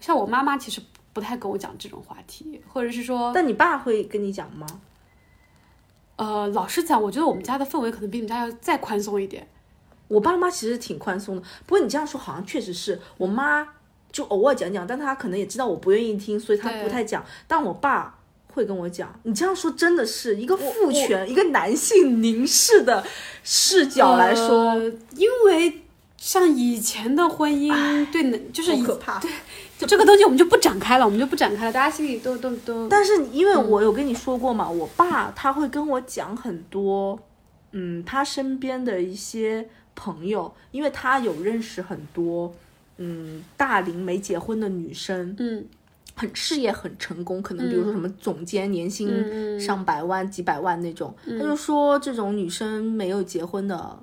[0.00, 0.80] 像我妈妈其实
[1.12, 4.66] 不太跟我讲这种话题，或者是说，但你爸会跟你讲吗？
[6.16, 9.46] 呃，老实讲，我觉得我们家的氛围可能比你们家要再宽松一点。
[10.08, 13.68] 我爸妈其实挺宽松的，不过你这样说好像确实是我妈
[14.10, 17.24] 就偶尔讲讲，但她可能也知道我不愿意听，所以她不太讲。
[17.46, 18.18] 但我爸
[18.52, 23.04] 会跟我讲，你这样说真的是一个父权、一个男性凝视的
[23.44, 25.82] 视角来说，呃因为
[26.18, 27.72] 像以前的婚姻，
[28.10, 29.18] 对男就是可怕。
[29.20, 29.30] 对
[29.86, 32.88] 这个东西我们就不展开了，我们就不展开了，大家心里都都都。
[32.88, 37.16] 但是因为我有跟你说过嘛，我爸他会跟我讲很多，
[37.70, 42.52] 嗯，他身边的一些朋友，因为他有认识很多，
[42.96, 45.64] 嗯，大龄没结婚的女生，嗯
[46.16, 53.96] 很事业很成功，可能比如说什么总监，年薪嗯上百万、几百万那种，他就说这种女生没有结婚的。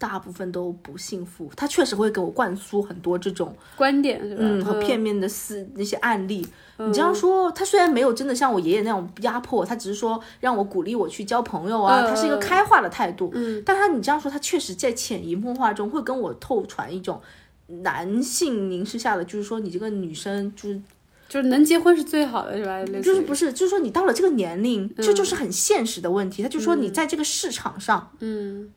[0.00, 4.18] 大部分都不幸福，他确实会给我灌输很多这种观点？
[4.38, 6.46] 嗯和片面的思那些案例。
[6.78, 13.30] 你这样说，他虽然没有真的像我爷爷那样压迫，他只是说让我鼓励我去交朋友啊，嗯他是一个开化的态度。
[13.34, 17.20] 嗯，但他你这样说，他确实在潜移默化中会跟我透传一种
[17.66, 20.80] 男性凝视下的，就是说你这个女生就是
[21.28, 22.82] 就是能结婚是最好的是吧？
[23.02, 26.42] 就是不是，就是说你到了这个年龄，这就是很现实的问题。
[26.42, 28.72] 他就说你在这个市场上，嗯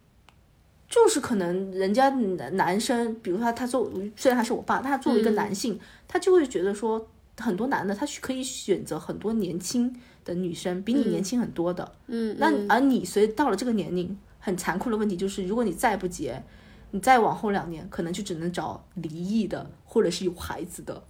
[0.93, 7.03] 就是可能人家男男生，比如说他他作虽然他是我爸，但他作为一个男性，他就会觉得说
[7.39, 9.91] 很多男的他可以选择很多年轻
[10.23, 11.91] 的女生，比你年轻很多的。
[12.06, 16.43] 嗯，那而你随到了这个年龄，很残酷的问题就是，如果你再不结，
[16.91, 21.03] 你再往后两年，可能就只能找离异的，或者是有孩子的。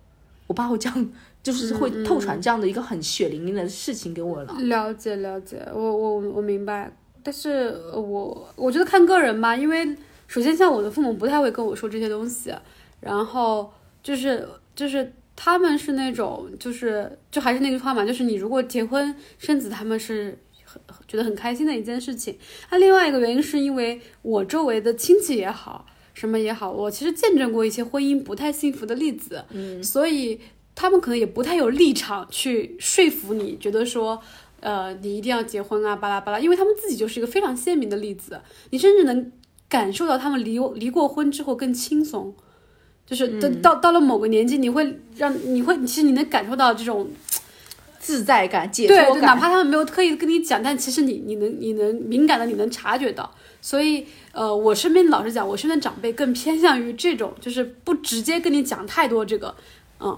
[0.47, 1.09] 我爸会这样，
[1.43, 4.53] 就是会透传这样的一个很血淋淋的事情给我了。
[4.61, 6.89] 了解了解，我我我明白，
[7.23, 9.95] 但是呃我我觉得看个人吧，因为
[10.27, 12.53] 首先像我的父母不太会跟我说这些东西，
[12.99, 22.37] 然后就是就是他们是那种就是就还是那句话嘛，就是你如果结婚生子，他们是很觉得很开心的一件事情。
[22.69, 30.39] 那另外一个原因是因为我周围的亲戚也好，什么也好，我其实见证过一些婚姻不太幸福的例子，嗯，所以
[30.75, 34.19] 他们可能也不太有立场去说服你，觉得说，
[34.63, 39.31] 呃，你一定要结婚啊，巴拉巴拉，因为他们自己就是一个非常鲜明的例子，你甚至能
[39.67, 42.33] 感受到他们离离过婚之后更轻松，
[43.05, 47.09] 就是到、到到了某个年纪，你会让你会其实你能感受到这种
[47.99, 53.29] 自在感、解脱感，哪怕他们没有特意跟你讲，但其实你你能你能敏感的你能察觉到。
[53.61, 59.55] 所以呃，我身边老实讲，我身边长辈更偏向于这种，就是不直接跟你讲太多这个，
[60.01, 60.17] 嗯，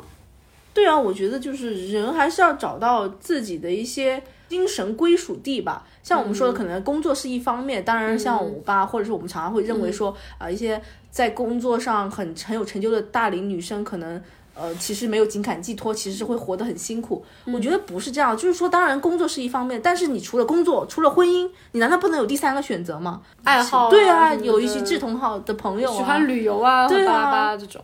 [0.73, 5.86] 对啊，我觉得就是人还是要找到自己的一些精神归属地吧。
[6.03, 14.21] 像我们说的，可能工作是一方面，当然像我爸，或者是我们常常会认为说，啊、一些在工作上很很有成就的大龄女生，可能。
[14.58, 17.21] 呃，其实没有情感寄托，其实是会活得很辛苦。
[17.43, 23.21] 我觉得不是这样，就是说，当然工作是一方面，但是你除了工作，除了婚姻，你难道不能有第三个选择吗？
[23.43, 27.84] 爱好对啊，有一些志同好的朋友啊，喜欢旅游啊，对啊巴拉巴这种。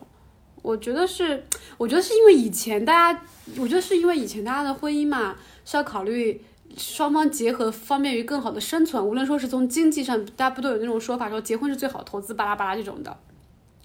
[0.61, 1.43] 我觉得是，
[1.75, 3.21] 我觉得是因为以前大家，
[3.59, 6.41] 我觉得是因为以前大家的婚姻嘛，是要考虑
[6.77, 9.05] 双方结合，方便于更好的生存。
[9.05, 13.17] 无论说是从经济上，大家不都有那种说法，说结婚是最好投资，巴拉巴拉这种的。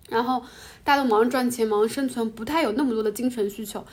[0.08, 0.42] 然后
[0.84, 3.84] 大家都忙着赚钱，忙着生存，不太有那么多的精神需求。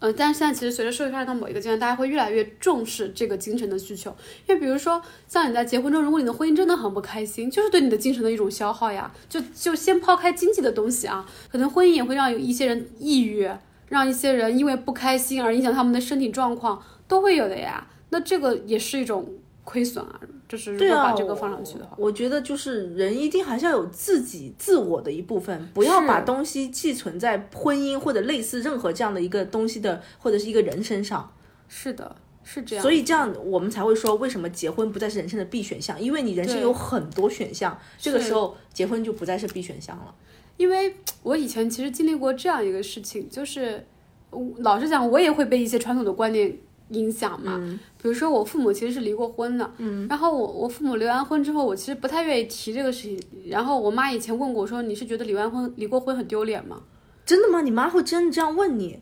[0.00, 4.14] 呃，但是现在其实随着社会发展到某一个阶段，大家会越来越重视这个精神的需求。
[4.46, 9.10] 因为比如说，像你在结婚中，如果你的婚姻真的很不开心，就是对你的精神的一种消耗呀。
[9.30, 13.48] 就就先抛开经济的东西啊，可能婚姻也会让有一些人抑郁，
[13.88, 17.86] 让一些人因为不开心而影响他们的身体状况，都会有的呀。
[18.14, 19.28] 那这个也是一种
[19.64, 31.28] 亏损啊，就是如果把这个放上去的话，我觉得就是人一定还是要有自己自我的一部分，不要把东西寄存在婚姻或者类似任何这样的一个东西的或者是一个人身上。
[31.66, 32.82] 是的，是这样。
[32.84, 36.00] 所以这样我们才会说，为什么结婚不再是人生的必选项？
[36.00, 40.14] 因为你人生有很多选项，这个时候结婚就不再是必选项了。
[40.56, 43.84] 因为我以前其实经历过这样一个事情，就是
[44.30, 46.56] 我老实讲，我也会被一些传统的观念
[46.90, 47.56] 影响嘛。
[47.60, 53.18] 嗯比如说我父母其实是离过婚的，嗯，然后我我父母离完婚之后，我其实不太愿意提这个事情。
[53.46, 56.82] 然后我妈以前问过我说：“你是觉得离完婚离过婚很丢脸吗
[57.24, 57.62] 真的吗？
[57.62, 59.00] 你妈会真的这样问你？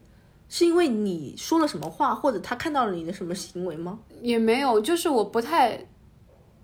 [0.48, 5.88] 是因为你说了什么话，或者她看到了你的什么行为吗？？”也没有，就是我不太，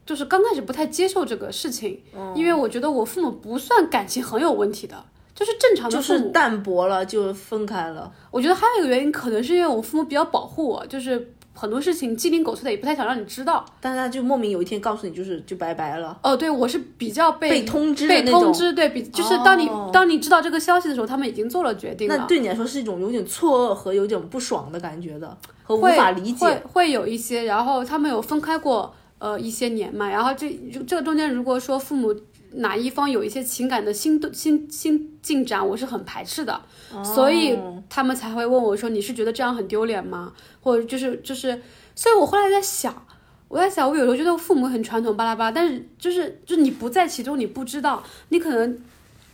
[0.06, 2.00] 就是刚开始不太接受这个事情，
[2.36, 5.04] 因为我觉得我父母不算感情很有问题的，
[5.38, 6.02] 就是正常的就。
[6.02, 8.10] 是淡薄了就分开了。
[8.32, 13.64] 我觉得还有一个原因，可能是因为我父母比较保护我，就是很多事情鸡零狗碎的，也不太想让你知道。
[13.80, 22.16] 但是他就莫名有一天告诉你，就是就拜拜了，哦，对，我是比较被被通知被通知，对比就是当你、哦当你知道这个消息的时候，他们已经做了决定了。
[22.16, 26.44] 那对你来说是一种有点错愕和有点不爽的感觉的，和无法理解。
[26.44, 30.50] 会会有一些，然后他们有分开过呃一些年嘛，然后这
[30.86, 32.14] 这个中间如果说父母
[32.52, 36.60] 哪一方有一些情感的新动新新进展，我是很排斥的，
[37.02, 40.32] 所以哦他们才会问我说你是觉得这样很丢脸吗？
[40.60, 41.60] 或者就是就是，
[41.94, 43.04] 所以我后来在想。
[43.50, 48.78] 我在想，我有时候觉得父母很传统，巴拉巴拉，但是就是就是你不在其中，你不知道，你可能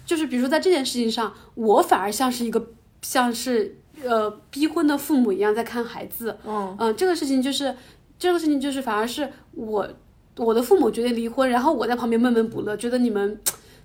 [0.07, 2.65] 就是比如说在这件事情上，我反而像是一个
[3.03, 7.75] 像是呃逼婚的父母一样在看孩子，嗯嗯、这个事情就是
[8.17, 9.89] 这个事情就是反而是我
[10.37, 13.39] 我的父母决定离婚，然后我在旁边闷闷不乐，觉得你们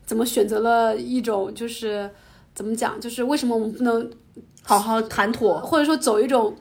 [0.05, 2.09] 怎么选择了一种就是
[2.55, 4.09] 怎么讲，就是为什么我们不能
[4.63, 5.59] 好好谈妥。
[5.61, 6.55] 或者说走一种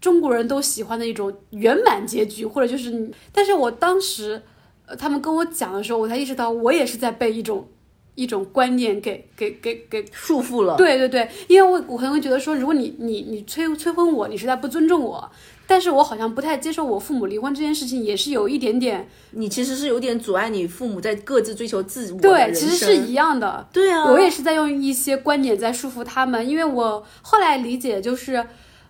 [0.00, 4.40] 中国人都喜欢的一种圆满结局，或者就是你，但是我当时，
[4.86, 7.68] 呃，他们跟我讲的时候，我才意识到我也是在被一种
[8.14, 15.30] 一种观念给给给给，束缚了，对对对，因为我我可能会觉得说，如果你你你催催婚我，你是在不尊重我，
[15.70, 28.42] 但是我好像不太接受我父母离婚这件事情，也是有一点点，你其实是有点阻碍你父母在各自追求自我的对，其实是一样的，对啊，我也是在用一些观点在束缚他们，因为我后来理解就是，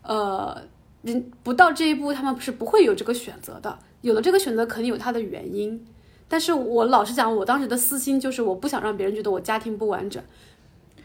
[0.02, 0.56] 呃，
[1.02, 3.76] 人不到这一步，他们是不会有这个选择的。
[4.02, 5.84] 有了这个选择，肯定有它的原因。
[6.28, 10.22] 但是我老实讲，我当时的私心就是我不想让别人觉得我家庭不完整，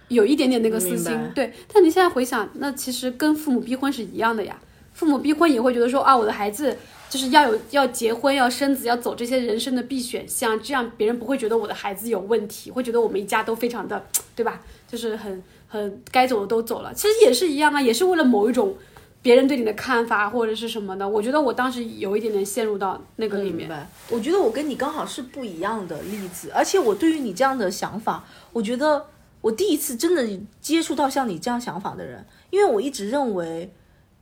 [0.09, 1.17] 有一点点那个私心。
[1.33, 4.59] 对，但你现在回想，那其实跟父母逼婚是一样的呀。
[4.93, 6.77] 父母逼婚也会觉得说啊，我的孩子
[7.09, 14.03] 就是要有要结婚、要生子、要走这些人生的必选项，这样别人不会觉得我的孩子有问题，会觉得我们一家都非常的，
[14.35, 14.61] 对吧？
[14.87, 16.93] 就是很很该走的都走了。
[16.93, 18.75] 其实也是一样啊，也是为了某一种
[19.21, 21.07] 别人对你的看法或者是什么的。
[21.07, 23.69] 我觉得我当时有一点点陷入到那个里面。
[24.09, 29.07] 我觉得我跟你刚好是不一样的例子，而且我对于你这样的想法，我觉得
[29.41, 30.27] 我第一次真的
[30.61, 33.73] 接触到像你这样想法的人，因为我一直认为。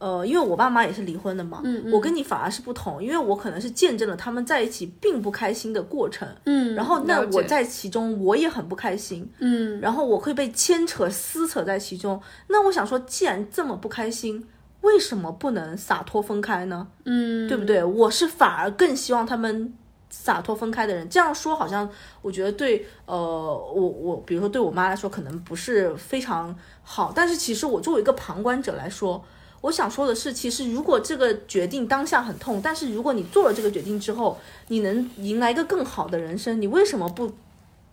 [0.02, 12.20] 呃，因为我爸妈也是离婚的嘛，嗯我跟你反而是不同，因为我可能是见证了他们在一起并不开心的过程，嗯，然后那我在其中我也很不开心，嗯然后我会被牵扯撕扯在其中。
[12.48, 14.44] 那我想说，既然这么不开心，
[14.82, 16.88] 为什么不能洒脱分开呢？
[17.06, 17.84] 嗯，对不对？
[17.84, 19.72] 我是反而更希望他们
[20.10, 21.08] 洒脱分开的人。
[21.08, 21.88] 这样说好像
[22.24, 29.24] 我觉得对，呃，我我比如说对我妈来说可能不是非常好，但是其实我作为一个旁观者来说。
[29.62, 37.32] 我想说的是，其实如果这个决定当下很痛，但是如果你做了这个决定之后，你能迎来一个更好的人生，你为什么不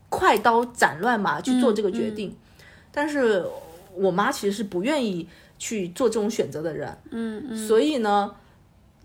[0.09, 2.35] 快刀斩乱麻去做这个决定？
[2.91, 3.45] 但是
[3.95, 5.29] 我妈其实是不愿意
[5.59, 8.35] 去做这种选择的人，嗯嗯，所以呢，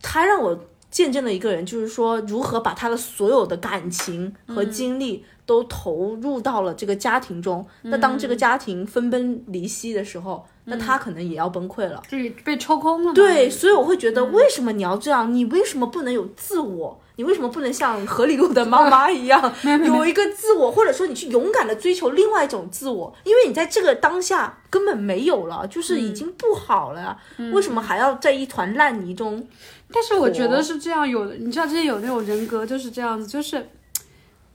[0.02, 0.58] 她让我
[0.90, 7.66] 见证了一个人，就是说如何把他的所有的感情和精力都投入到了这个家庭中。
[7.82, 12.02] 那当这个家庭分崩离析的时候，那他可能也要崩溃了。
[12.08, 13.14] 就是被抽空了。
[13.14, 15.34] 对，所以我会觉得，为什么你要这样？
[15.34, 17.00] 你为什么不能有自我？
[17.16, 19.54] 你为什么不能像河里路的妈妈一样，
[19.86, 23.16] 有一个自我，或者说你去勇敢的追求另外一种自我？
[23.24, 27.16] 因为你在这个当下根本没有了，就是已经不好了呀。
[27.52, 29.48] 为什么还要在一团烂泥中？
[29.92, 33.70] 但是我觉得是这样，有的你知道，之前有那种人格就是这样子，就是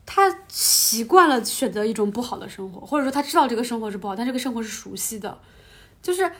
[0.04, 5.38] 他习惯了选择一种不好的生活，或者说他知道这个生活是不好，但这个生活是熟悉的，
[6.02, 6.30] 就是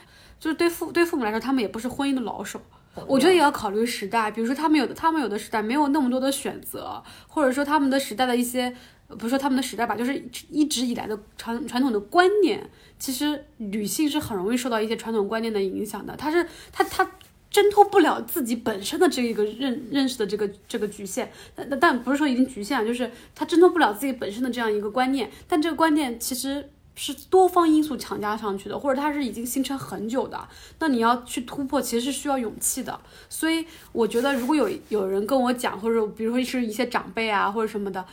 [0.41, 2.61] 就是对父对父母来说，他们也不是婚姻的老手。
[3.07, 8.75] 我觉得也要考虑时代，比如说他们有的他们有的时代没有那么多的选择，或者说他们的时代的一些，
[9.07, 12.69] 呃不是说他们的时代吧，就是一直以来的传传统的观念，
[12.99, 16.17] 其实女性是很容易受到一些传统观念的影响的。
[16.17, 17.09] 她是她她
[17.51, 26.69] 挣脱不了自己本身的这一个认认识的这个这个局限，但但不是说已经局限了，就是她挣脱不了自己本身的这样一个观念，但这个观念其实。
[27.01, 30.49] 是多方因素强加上去的，或者它是已经形成很久的，
[30.81, 33.01] 那你要去突破，其实是需要勇气的。
[33.29, 38.05] 所以我觉得，如果有有人跟我讲，或者比如说是一些长辈啊，或者什么的，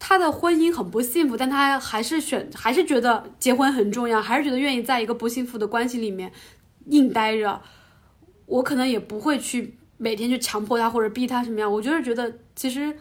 [0.00, 6.32] 他的婚姻很不幸福，但他还是选，还是觉得结婚很重要，还是觉得愿意在一个不幸福的关系里面
[6.86, 7.62] 硬待着。
[8.46, 11.72] 我可能也不会去每天去强迫他或者逼他什么样。
[11.72, 12.98] 我就是觉得其实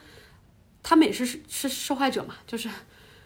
[0.84, 2.70] 他们也是是是受害者嘛，就是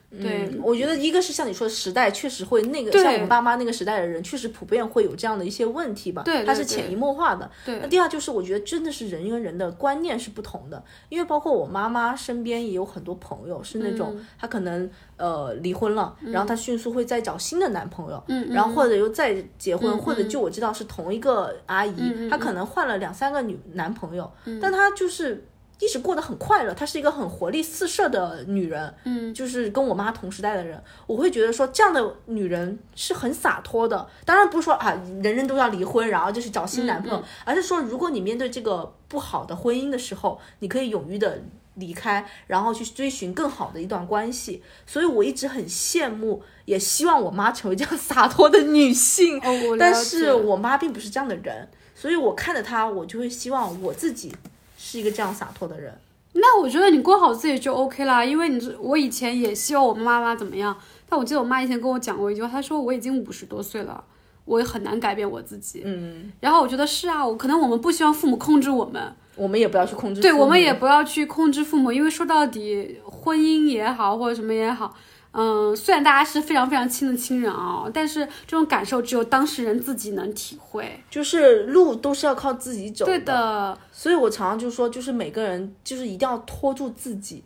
[0.10, 7.50] 对、嗯，我觉得一个是像你说的时代，确实会那个像我们爸妈那个时代的人，确实普遍会有这样的一些问题吧，对它是潜移默化的。
[7.66, 7.78] 对。
[7.82, 14.26] 那第二就是我觉得真的是人跟人的观念是不同的，因为包括我妈妈身边也有很多朋友是那种、嗯。
[14.40, 24.32] 她可能呃离婚了，然后她迅速会再找新的男朋友，嗯，然后或者又再结婚，嗯或者就我知道是同一个阿姨，她可能换了两三个女男朋友，
[24.62, 25.46] 但她就是
[25.80, 34.08] 一直过得很快乐，她是一个很活力四射的女人，嗯就是跟我妈同时代的人，我会觉得说这样的女人是很洒脱的。
[34.26, 41.42] 当然不是说啊人人都要离婚，然后就去找新男朋友，嗯而是说如果你面对这个不好的婚姻的时候，你可以勇于的
[41.76, 44.64] 离开，然后去追寻更好的一段关系。
[44.88, 49.40] 所以我一直很羡慕，也希望我妈成为这样洒脱的女性。
[49.78, 54.34] 但是我妈并不是这样的人，所以我看着她，我就会希望我自己
[54.78, 55.94] 是一个这样洒脱的人。
[56.34, 60.78] 那我觉得你过好自己就 OK 啦，因为你是我以前也希望我妈妈怎么样，
[61.10, 64.04] 但我记得我妈以前跟我讲过一句话，她说我已经五十多岁了，
[64.46, 65.82] 我也很难改变我自己。
[65.84, 74.96] 嗯，然后我觉得是啊，我可能我们不希望父母控制我们，我们也不要去控制对我们也不要去控制父母，因为说到底，婚姻也好或者什么也好，
[75.40, 81.00] 嗯，虽然大家是非常非常亲的亲人啊，但是这种感受只有当事人自己能体会。
[81.12, 87.44] 就是路都是要靠自己走对的，所以我常常就说，就是每个人就是一定要拖住自己，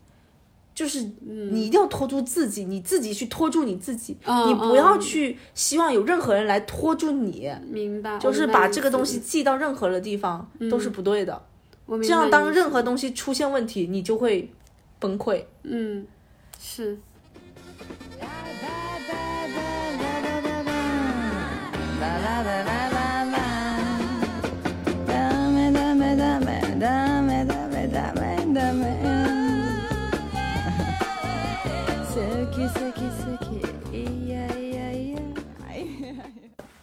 [0.74, 11.42] 就是你一定要拖住自己，你自己去拖住你自己，嗯你不要嗯去希望有任何人来拖住你，明白，就是把这个东西寄到任何的地方、都是不对的。
[11.86, 14.50] 我明这样，当任何东西出现问题，你就会
[14.98, 15.44] 崩溃。
[15.64, 16.08] 嗯
[16.58, 16.98] 是。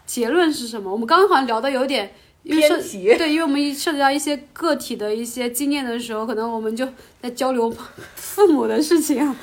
[0.08, 0.90] 结论是什么？
[0.90, 2.10] 我们刚刚好像聊的有点
[2.42, 6.88] 因为涉偏题对，因为我们一涉及到一些个体的一些经验的时候，可能我们就
[7.20, 7.70] 在交流
[8.14, 9.36] 父母的事情。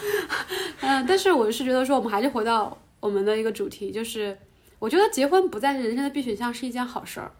[0.82, 4.36] 嗯，但是我是觉得说，我们还是回到我们的一个主题，就是
[4.80, 7.32] 我觉得结婚不再是人生的必选项，是一件好事儿。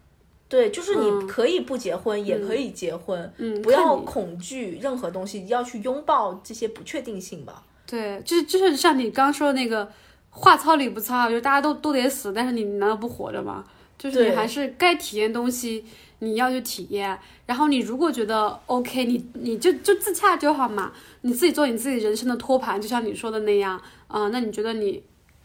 [0.48, 7.64] 对，就是你嗯可以不结婚，也可以结婚，嗯，不要恐惧任何东西，要去拥抱这些不确定性吧。
[7.84, 9.90] 对，就是就是像你刚刚说的那个
[10.36, 13.64] 话糙理不糙，就是大家都都得死，但是你难道不活着吗？
[13.96, 15.82] 就是你还是该体验东西，
[16.18, 17.18] 你要去体验。
[17.46, 25.02] 然后你如果觉得 OK，你你就就自洽就好嘛，你自己做你自己人生的托盘，就像你说的那样，啊、那你觉得你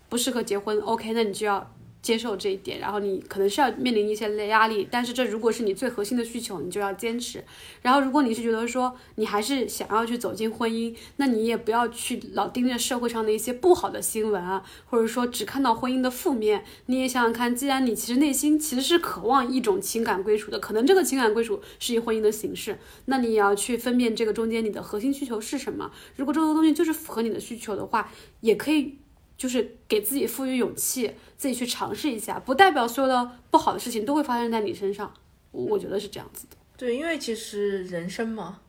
[0.09, 1.71] 不适合结婚，OK，那你就要。
[2.02, 7.43] 接受这一点，然后你可能是要面临一些压力，但是这如果是你最核心的需求，你就要坚持。
[7.82, 16.64] 然后，如果你是觉得说你还是想要去走进婚姻，那你也不要去老盯着社会上的一些不好的新闻啊，或者说只看到婚姻的负面。
[16.88, 25.91] 你也想想看，既然你其实内心其实是渴望一种情感归属的，可能这个情感归属是以婚姻的形式，那你也要去分辨这个中间你的核心需求是什么。
[26.16, 29.01] 如果这个东西就是符合你的需求的话，也可以。
[29.40, 35.12] 就是给自己赋予勇气，自己去尝试一下，不代表所有的不好的事情都会发生在你身上。
[35.51, 36.57] 我我觉得是这样子的。
[36.76, 38.61] 对，因为其实人生嘛，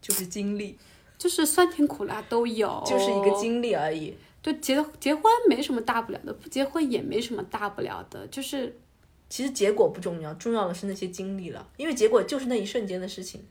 [0.00, 0.76] 就是经历，
[1.18, 4.16] 就是酸甜苦辣都有，就是一个经历而已。
[4.42, 8.78] 对，结结婚没什么大不了的，不结婚也没什么大不了的，就是
[9.28, 13.44] 其实结果不重要，重要的是那些经历了，因为结果就是那一瞬间的事情。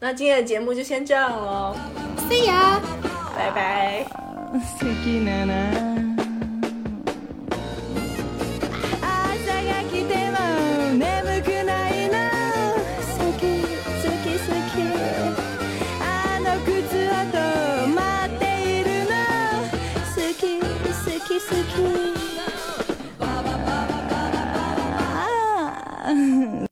[0.00, 1.76] 那今天的节目就先这样喽，
[2.28, 2.80] See ya。
[3.34, 4.04] 拜拜。
[4.48, 6.11] 好きなな